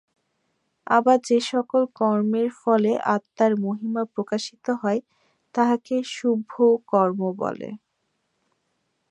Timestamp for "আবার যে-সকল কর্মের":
0.87-2.49